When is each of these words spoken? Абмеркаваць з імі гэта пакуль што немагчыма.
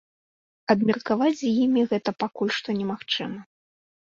Абмеркаваць 0.73 1.35
з 1.41 1.51
імі 1.65 1.81
гэта 1.91 2.15
пакуль 2.25 2.55
што 2.59 2.69
немагчыма. 2.81 3.39